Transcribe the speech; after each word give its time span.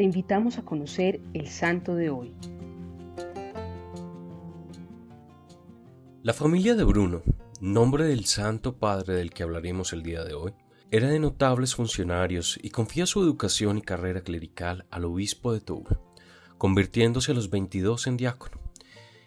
te 0.00 0.04
invitamos 0.04 0.56
a 0.56 0.62
conocer 0.62 1.20
el 1.34 1.48
santo 1.48 1.94
de 1.94 2.08
hoy. 2.08 2.32
La 6.22 6.32
familia 6.32 6.74
de 6.74 6.84
Bruno, 6.84 7.20
nombre 7.60 8.04
del 8.04 8.24
santo 8.24 8.78
padre 8.78 9.16
del 9.16 9.30
que 9.30 9.42
hablaremos 9.42 9.92
el 9.92 10.02
día 10.02 10.24
de 10.24 10.32
hoy, 10.32 10.54
era 10.90 11.08
de 11.08 11.18
notables 11.18 11.74
funcionarios 11.74 12.58
y 12.62 12.70
confía 12.70 13.04
su 13.04 13.22
educación 13.22 13.76
y 13.76 13.82
carrera 13.82 14.22
clerical 14.22 14.86
al 14.90 15.04
obispo 15.04 15.52
de 15.52 15.60
Tours, 15.60 15.98
convirtiéndose 16.56 17.32
a 17.32 17.34
los 17.34 17.50
22 17.50 18.06
en 18.06 18.16
diácono. 18.16 18.58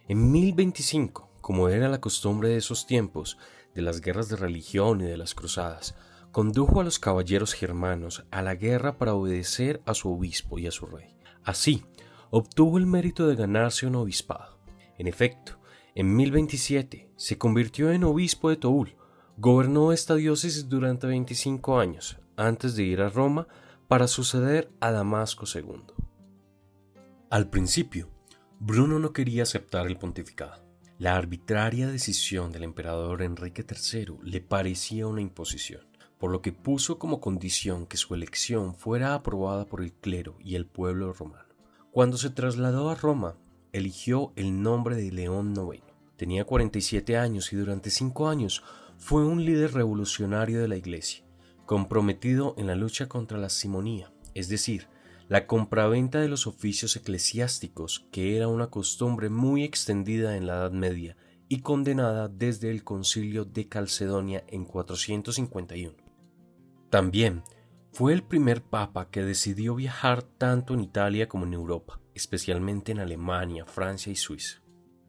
En 0.07 0.31
1025, 0.31 1.29
como 1.39 1.69
era 1.69 1.87
la 1.87 2.01
costumbre 2.01 2.49
de 2.49 2.57
esos 2.57 2.87
tiempos, 2.87 3.37
de 3.75 3.83
las 3.83 4.01
guerras 4.01 4.27
de 4.27 4.37
religión 4.37 5.01
y 5.01 5.03
de 5.03 5.17
las 5.17 5.35
cruzadas, 5.35 5.93
condujo 6.33 6.81
a 6.81 6.83
los 6.83 6.97
caballeros 6.97 7.53
germanos 7.53 8.25
a 8.31 8.41
la 8.41 8.55
guerra 8.55 8.97
para 8.97 9.13
obedecer 9.13 9.83
a 9.85 9.93
su 9.93 10.11
obispo 10.11 10.57
y 10.57 10.65
a 10.65 10.71
su 10.71 10.87
rey. 10.87 11.15
Así, 11.43 11.85
obtuvo 12.31 12.79
el 12.79 12.87
mérito 12.87 13.27
de 13.27 13.35
ganarse 13.35 13.85
un 13.85 13.95
obispado. 13.95 14.57
En 14.97 15.05
efecto, 15.05 15.59
en 15.93 16.15
1027 16.15 17.11
se 17.15 17.37
convirtió 17.37 17.91
en 17.91 18.03
obispo 18.03 18.49
de 18.49 18.55
Toul, 18.55 18.95
gobernó 19.37 19.93
esta 19.93 20.15
diócesis 20.15 20.67
durante 20.67 21.05
25 21.05 21.79
años, 21.79 22.19
antes 22.35 22.75
de 22.75 22.81
ir 22.81 23.01
a 23.01 23.09
Roma 23.09 23.47
para 23.87 24.07
suceder 24.07 24.71
a 24.79 24.91
Damasco 24.91 25.45
II. 25.45 25.83
Al 27.29 27.51
principio, 27.51 28.09
Bruno 28.59 28.97
no 28.97 29.13
quería 29.13 29.43
aceptar 29.43 29.85
el 29.85 29.97
pontificado. 29.97 30.63
La 30.97 31.15
arbitraria 31.15 31.87
decisión 31.87 32.51
del 32.51 32.63
emperador 32.63 33.21
Enrique 33.21 33.63
III 33.63 34.17
le 34.23 34.41
parecía 34.41 35.05
una 35.05 35.21
imposición 35.21 35.92
por 36.23 36.31
lo 36.31 36.41
que 36.41 36.53
puso 36.53 36.99
como 36.99 37.19
condición 37.19 37.85
que 37.85 37.97
su 37.97 38.15
elección 38.15 38.75
fuera 38.75 39.13
aprobada 39.13 39.65
por 39.65 39.81
el 39.81 39.91
clero 39.91 40.37
y 40.39 40.55
el 40.55 40.65
pueblo 40.65 41.11
romano. 41.11 41.49
Cuando 41.91 42.15
se 42.15 42.29
trasladó 42.29 42.89
a 42.89 42.95
Roma, 42.95 43.35
eligió 43.73 44.31
el 44.37 44.61
nombre 44.61 44.95
de 44.95 45.11
León 45.11 45.53
IX. 45.53 45.83
Tenía 46.15 46.45
47 46.45 47.17
años 47.17 47.51
y 47.51 47.57
durante 47.57 47.89
cinco 47.89 48.29
años 48.29 48.63
fue 48.97 49.25
un 49.25 49.43
líder 49.43 49.73
revolucionario 49.73 50.61
de 50.61 50.69
la 50.69 50.77
Iglesia, 50.77 51.25
comprometido 51.65 52.55
en 52.57 52.67
la 52.67 52.75
lucha 52.75 53.09
contra 53.09 53.37
la 53.37 53.49
simonía, 53.49 54.13
es 54.33 54.47
decir, 54.47 54.87
la 55.27 55.45
compraventa 55.45 56.21
de 56.21 56.29
los 56.29 56.47
oficios 56.47 56.95
eclesiásticos, 56.95 58.07
que 58.13 58.37
era 58.37 58.47
una 58.47 58.67
costumbre 58.67 59.27
muy 59.27 59.65
extendida 59.65 60.37
en 60.37 60.47
la 60.47 60.53
Edad 60.53 60.71
Media 60.71 61.17
y 61.49 61.59
condenada 61.59 62.29
desde 62.29 62.71
el 62.71 62.85
concilio 62.85 63.43
de 63.43 63.67
Calcedonia 63.67 64.45
en 64.47 64.63
451. 64.63 66.02
También 66.93 67.41
fue 67.91 68.13
el 68.13 68.21
primer 68.21 68.61
papa 68.61 69.09
que 69.09 69.23
decidió 69.23 69.73
viajar 69.73 70.21
tanto 70.21 70.75
en 70.75 70.81
Italia 70.81 71.27
como 71.27 71.47
en 71.47 71.53
Europa, 71.55 71.99
especialmente 72.13 72.91
en 72.91 72.99
Alemania, 72.99 73.65
Francia 73.65 74.11
y 74.11 74.15
Suiza. 74.15 74.61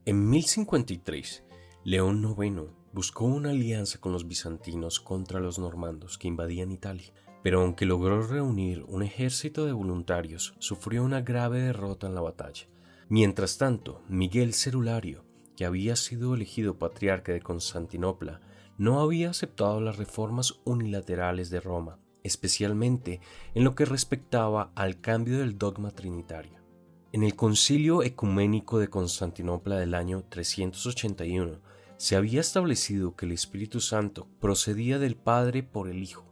En 0.07 0.31
1053, 0.31 1.45
León 1.85 2.25
IX 2.25 2.71
buscó 2.95 3.27
una 3.27 3.51
alianza 3.51 4.01
con 4.01 4.13
los 4.13 4.27
bizantinos 4.27 4.99
contra 4.99 5.41
los 5.41 5.59
normandos 5.59 6.17
que 6.17 6.27
invadían 6.27 6.73
Italia, 6.73 7.13
pero 7.43 7.61
aunque 7.61 7.85
logró 7.85 8.23
reunir 8.23 8.83
un 8.89 9.03
ejército 9.03 9.67
de 9.67 9.73
voluntarios, 9.73 10.55
sufrió 10.61 11.05
una 11.05 11.21
grave 11.21 11.61
derrota 11.61 12.07
en 12.07 12.15
la 12.15 12.23
batalla. 12.23 12.67
Mientras 13.11 13.59
tanto, 13.59 14.01
Miguel 14.09 14.55
Cerulario, 14.55 15.27
que 15.55 15.67
había 15.67 15.97
sido 15.97 16.35
elegido 16.35 16.79
patriarca 16.79 17.33
de 17.33 17.43
Constantinopla, 17.43 18.41
no 18.79 19.01
había 19.01 19.31
aceptado 19.31 19.81
las 19.81 19.97
reformas 19.97 20.61
unilaterales 20.65 21.51
de 21.51 21.61
Roma, 21.61 21.99
especialmente 22.23 23.21
en 23.55 23.65
lo 23.65 23.75
que 23.75 23.85
respectaba 23.85 24.73
al 24.75 25.01
cambio 25.01 25.39
del 25.39 25.59
dogma 25.59 25.91
trinitario. 25.91 26.59
En 27.13 27.23
el 27.23 27.37
concilio 27.37 28.03
ecuménico 28.03 28.79
de 28.79 28.89
Constantinopla 28.89 29.77
del 29.77 29.95
año 29.95 30.25
381 30.29 31.61
se 31.97 32.17
había 32.17 32.41
establecido 32.41 33.15
que 33.15 33.27
el 33.27 33.33
Espíritu 33.33 33.81
Santo 33.81 34.27
procedía 34.41 34.99
del 34.99 35.17
Padre 35.17 35.63
por 35.63 35.89
el 35.89 36.03
Hijo, 36.03 36.25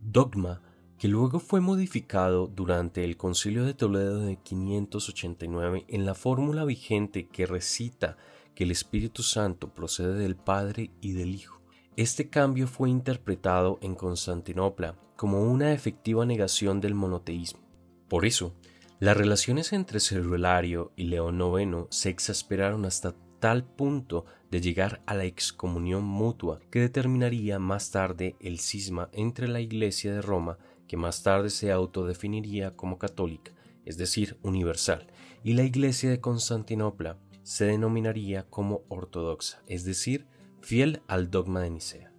dogma 0.00 0.62
que 0.98 1.08
luego 1.08 1.38
fue 1.38 1.60
modificado 1.60 2.46
durante 2.46 3.04
el 3.04 3.16
concilio 3.16 3.64
de 3.64 3.74
Toledo 3.74 4.20
de 4.20 4.36
589 4.36 5.84
en 5.88 6.06
la 6.06 6.14
fórmula 6.14 6.64
vigente 6.64 7.28
que 7.28 7.46
recita 7.46 8.16
que 8.54 8.64
el 8.64 8.70
Espíritu 8.70 9.22
Santo 9.22 9.74
procede 9.74 10.14
del 10.14 10.36
Padre 10.36 10.90
y 11.00 11.12
del 11.12 11.34
Hijo. 11.34 11.60
Este 11.96 12.28
cambio 12.28 12.66
fue 12.68 12.90
interpretado 12.90 13.78
en 13.80 13.94
Constantinopla 13.94 14.96
como 15.16 15.42
una 15.50 15.72
efectiva 15.72 16.26
negación 16.26 16.78
del 16.82 16.94
monoteísmo. 16.94 17.60
Por 18.06 18.26
eso, 18.26 18.54
las 19.00 19.16
relaciones 19.16 19.72
entre 19.72 20.00
Cerulario 20.00 20.92
y 20.94 21.04
León 21.04 21.40
IX 21.40 21.86
se 21.88 22.10
exasperaron 22.10 22.84
hasta 22.84 23.14
tal 23.40 23.64
punto 23.64 24.26
de 24.50 24.60
llegar 24.60 25.00
a 25.06 25.14
la 25.14 25.24
excomunión 25.24 26.04
mutua 26.04 26.60
que 26.70 26.80
determinaría 26.80 27.58
más 27.58 27.90
tarde 27.90 28.36
el 28.40 28.58
cisma 28.58 29.08
entre 29.12 29.48
la 29.48 29.60
Iglesia 29.60 30.12
de 30.12 30.20
Roma, 30.20 30.58
que 30.86 30.98
más 30.98 31.22
tarde 31.22 31.48
se 31.48 31.72
autodefiniría 31.72 32.76
como 32.76 32.98
católica, 32.98 33.52
es 33.86 33.96
decir, 33.96 34.36
universal, 34.42 35.06
y 35.42 35.54
la 35.54 35.62
Iglesia 35.62 36.10
de 36.10 36.20
Constantinopla 36.20 37.16
se 37.42 37.64
denominaría 37.64 38.42
como 38.50 38.82
ortodoxa, 38.88 39.62
es 39.66 39.84
decir, 39.86 40.26
fiel 40.66 41.00
al 41.06 41.30
dogma 41.30 41.60
de 41.60 41.70
Nicea. 41.70 42.12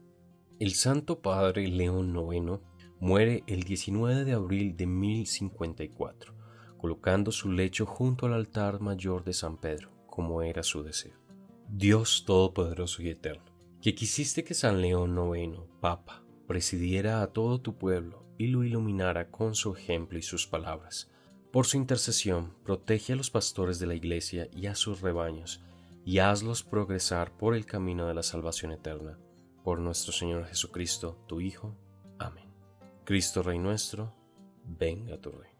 El 0.57 0.73
Santo 0.73 1.19
Padre 1.19 1.67
León 1.67 2.15
IX 2.15 2.61
muere 2.97 3.43
el 3.45 3.63
19 3.63 4.23
de 4.23 4.31
abril 4.31 4.77
de 4.77 4.87
1054, 4.87 6.33
colocando 6.77 7.33
su 7.33 7.51
lecho 7.51 7.85
junto 7.85 8.25
al 8.25 8.33
altar 8.33 8.79
mayor 8.79 9.25
de 9.25 9.33
San 9.33 9.57
Pedro, 9.57 9.91
como 10.07 10.43
era 10.43 10.63
su 10.63 10.81
deseo. 10.81 11.17
Dios 11.67 12.23
Todopoderoso 12.25 13.01
y 13.01 13.09
Eterno, 13.09 13.43
que 13.81 13.93
quisiste 13.93 14.45
que 14.45 14.53
San 14.53 14.81
León 14.81 15.19
IX, 15.35 15.59
Papa, 15.81 16.23
presidiera 16.47 17.21
a 17.21 17.33
todo 17.33 17.59
tu 17.59 17.77
pueblo 17.77 18.23
y 18.37 18.47
lo 18.47 18.63
iluminara 18.63 19.29
con 19.29 19.55
su 19.55 19.75
ejemplo 19.75 20.17
y 20.17 20.21
sus 20.21 20.47
palabras. 20.47 21.11
Por 21.51 21.65
su 21.65 21.75
intercesión, 21.75 22.53
protege 22.63 23.11
a 23.11 23.17
los 23.17 23.29
pastores 23.29 23.77
de 23.79 23.87
la 23.87 23.95
Iglesia 23.95 24.47
y 24.53 24.67
a 24.67 24.75
sus 24.75 25.01
rebaños, 25.01 25.65
y 26.07 26.19
hazlos 26.19 26.63
progresar 26.63 27.35
por 27.35 27.53
el 27.53 27.65
camino 27.65 28.07
de 28.07 28.13
la 28.13 28.23
salvación 28.23 28.71
eterna. 28.71 29.19
Por 29.61 29.81
nuestro 29.81 30.13
Señor 30.13 30.45
Jesucristo, 30.45 31.21
tu 31.27 31.41
Hijo. 31.41 31.75
Amén. 32.17 32.49
Cristo 33.03 33.43
Rey 33.43 33.59
nuestro, 33.59 34.15
venga 34.63 35.19
tu 35.19 35.31
Rey. 35.31 35.56